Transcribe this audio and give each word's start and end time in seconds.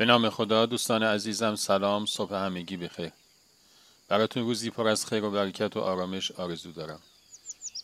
به 0.00 0.06
نام 0.06 0.30
خدا 0.30 0.66
دوستان 0.66 1.02
عزیزم 1.02 1.54
سلام 1.54 2.06
صبح 2.06 2.34
همگی 2.34 2.76
بخیر. 2.76 3.12
براتون 4.08 4.42
روزی 4.42 4.70
پر 4.70 4.88
از 4.88 5.06
خیر 5.06 5.24
و 5.24 5.30
برکت 5.30 5.76
و 5.76 5.80
آرامش 5.80 6.30
آرزو 6.30 6.72
دارم. 6.72 7.00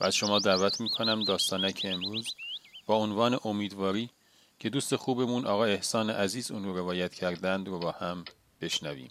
و 0.00 0.04
از 0.04 0.16
شما 0.16 0.38
دعوت 0.38 0.80
می‌کنم 0.80 1.24
داستانک 1.24 1.80
امروز 1.84 2.34
با 2.86 2.96
عنوان 2.96 3.40
امیدواری 3.44 4.10
که 4.58 4.70
دوست 4.70 4.96
خوبمون 4.96 5.46
آقا 5.46 5.64
احسان 5.64 6.10
عزیز 6.10 6.50
اون 6.50 6.64
رو 6.64 6.76
روایت 6.76 7.14
کردند 7.14 7.68
رو 7.68 7.78
با 7.78 7.90
هم 7.90 8.24
بشنویم. 8.60 9.10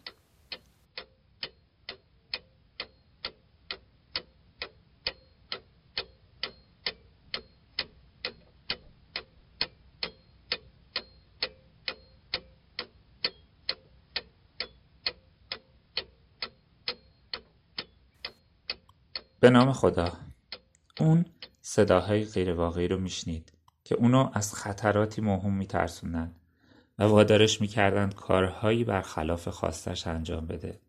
به 19.45 19.51
نام 19.51 19.73
خدا. 19.73 20.13
اون 20.99 21.25
صداهای 21.61 22.25
غیرواقعی 22.25 22.87
رو 22.87 22.99
میشنید 22.99 23.51
که 23.83 23.95
اونو 23.95 24.29
از 24.33 24.53
خطراتی 24.53 25.21
موهوم 25.21 25.53
میترسوندن 25.53 26.35
و 26.99 27.03
وادارش 27.03 27.61
می‌کردند 27.61 28.15
کارهایی 28.15 28.83
برخلاف 28.83 29.47
خواستش 29.47 30.07
انجام 30.07 30.47
بده. 30.47 30.79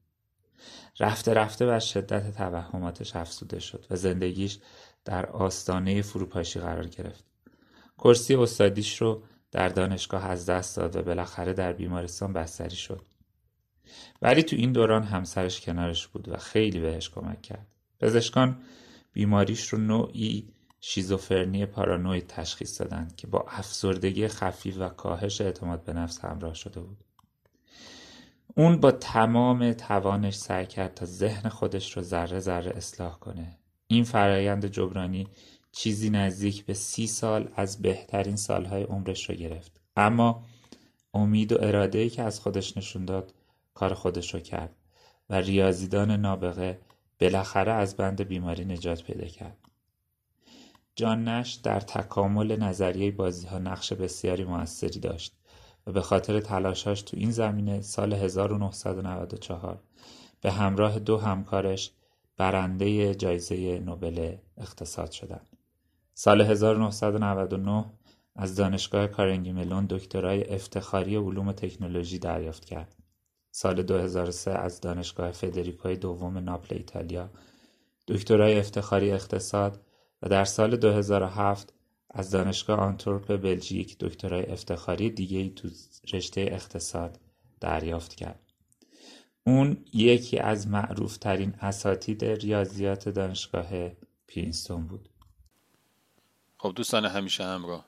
رفته 1.01 1.35
رفته 1.35 1.77
و 1.77 1.81
شدت 1.81 2.37
توهماتش 2.37 3.17
افسوده 3.17 3.61
شد 3.61 3.87
و 3.91 3.97
زندگیش 3.97 4.59
در 5.05 5.27
آستانه 5.27 6.03
فروپاشی 6.03 6.61
قرار 6.61 6.87
گرفت. 6.87 7.25
کرسی 7.99 8.35
استادیش 8.35 9.03
رو 9.03 9.23
در 9.51 9.69
دانشگاه 9.69 10.27
از 10.27 10.47
دست 10.47 10.77
داد 10.77 10.97
و 10.97 11.03
بالاخره 11.03 11.53
در 11.53 11.73
بیمارستان 11.73 12.33
بستری 12.33 12.77
شد. 12.77 13.03
ولی 14.23 14.43
تو 14.43 14.57
این 14.57 14.73
دوران 14.73 15.03
همسرش 15.03 15.61
کنارش 15.61 16.07
بود 16.07 16.29
و 16.29 16.37
خیلی 16.37 16.81
بهش 16.81 17.11
کمک 17.11 17.43
کرد. 17.43 17.76
پزشکان 18.01 18.57
بیماریش 19.13 19.69
رو 19.69 19.79
نوعی 19.79 20.49
شیزوفرنی 20.81 21.67
پارانوید 21.67 22.27
تشخیص 22.27 22.81
دادند 22.81 23.17
که 23.17 23.27
با 23.27 23.45
افسردگی 23.49 24.29
خفیف 24.29 24.77
و 24.79 24.89
کاهش 24.89 25.41
اعتماد 25.41 25.85
به 25.85 25.93
نفس 25.93 26.25
همراه 26.25 26.55
شده 26.55 26.81
بود. 26.81 27.05
اون 28.55 28.77
با 28.81 28.91
تمام 28.91 29.73
توانش 29.73 30.35
سعی 30.35 30.67
کرد 30.67 30.95
تا 30.95 31.07
ذهن 31.07 31.49
خودش 31.49 31.97
رو 31.97 32.03
ذره 32.03 32.41
ذره 32.41 32.71
اصلاح 32.77 33.19
کنه. 33.19 33.59
این 33.87 34.05
فرایند 34.05 34.67
جبرانی 34.67 35.29
چیزی 35.73 36.11
نزدیک 36.11 36.65
به 36.65 36.75
سی 36.75 37.07
سال 37.07 37.49
از 37.57 37.83
بهترین 37.83 38.37
سالهای 38.37 38.83
عمرش 38.83 39.31
رو 39.31 39.37
گرفت. 39.37 39.81
اما 39.97 40.45
امید 41.15 41.53
و 41.53 41.59
اراده 41.61 42.11
که 42.11 42.23
از 42.23 42.41
خودش 42.41 42.77
نشون 42.77 43.05
داد 43.05 43.35
کار 43.75 43.95
خودش 43.95 44.35
رو 44.35 44.41
کرد 44.41 44.77
و 45.31 45.35
ریاضیدان 45.35 46.11
نابغه 46.11 46.79
بالاخره 47.21 47.73
از 47.73 47.97
بند 47.97 48.21
بیماری 48.23 48.65
نجات 48.65 49.03
پیدا 49.03 49.27
کرد. 49.27 49.59
جان 50.95 51.29
نش 51.29 51.53
در 51.53 51.81
تکامل 51.81 52.57
نظریه 52.57 53.11
بازی 53.11 53.47
ها 53.47 53.59
نقش 53.59 53.93
بسیاری 53.93 54.45
موثری 54.45 55.01
داشت 55.01 55.37
و 55.87 55.93
به 55.93 56.01
خاطر 56.01 56.41
تلاشاش 56.41 57.03
تو 57.03 57.17
این 57.17 57.31
زمینه 57.31 57.81
سال 57.81 58.13
1994 58.13 59.83
به 60.41 60.53
همراه 60.53 60.99
دو 60.99 61.19
همکارش 61.19 61.93
برنده 62.37 63.15
جایزه 63.15 63.79
نوبل 63.79 64.37
اقتصاد 64.59 65.11
شدند. 65.11 65.49
سال 66.15 66.41
1999 66.41 67.85
از 68.37 68.57
دانشگاه 68.57 69.07
کارنگی 69.07 69.53
ملون 69.53 69.87
دکترای 69.87 70.55
افتخاری 70.55 71.17
علوم 71.17 71.53
تکنولوژی 71.53 72.19
دریافت 72.19 72.65
کرد. 72.65 72.97
سال 73.59 73.83
2003 73.83 74.51
از 74.51 74.81
دانشگاه 74.81 75.31
فدریکوی 75.31 75.97
دوم 75.97 76.39
ناپل 76.39 76.77
ایتالیا 76.77 77.31
دکترای 78.09 78.59
افتخاری 78.59 79.13
اقتصاد 79.13 79.81
و 80.23 80.29
در 80.29 80.45
سال 80.45 80.77
2007 80.77 81.73
از 82.11 82.31
دانشگاه 82.31 82.79
آنتورپ 82.79 83.37
بلژیک 83.37 83.97
دکترای 84.01 84.47
افتخاری 84.47 85.11
دیگه 85.11 85.49
تو 85.49 85.69
رشته 86.13 86.41
اقتصاد 86.41 87.21
دریافت 87.61 88.15
کرد. 88.15 88.41
اون 89.47 89.85
یکی 89.93 90.39
از 90.39 90.69
معروف 90.69 91.17
ترین 91.17 91.55
اساتید 91.61 92.25
ریاضیات 92.25 93.09
دانشگاه 93.09 93.69
پرینستون 94.29 94.87
بود. 94.87 95.09
خب 96.59 96.73
دوستان 96.77 97.05
همیشه 97.05 97.45
همراه 97.45 97.85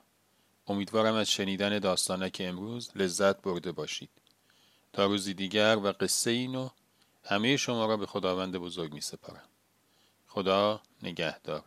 امیدوارم 0.67 1.13
از 1.13 1.31
شنیدن 1.31 1.79
داستانک 1.79 2.41
امروز 2.45 2.91
لذت 2.95 3.41
برده 3.41 3.71
باشید. 3.71 4.09
تا 4.93 5.05
روزی 5.05 5.33
دیگر 5.33 5.77
و 5.83 5.91
قصه 5.91 6.31
اینو 6.31 6.69
همه 7.23 7.57
شما 7.57 7.85
را 7.85 7.97
به 7.97 8.05
خداوند 8.05 8.57
بزرگ 8.57 8.93
می 8.93 9.01
سپارم. 9.01 9.49
خدا 10.27 10.81
نگهدار 11.03 11.63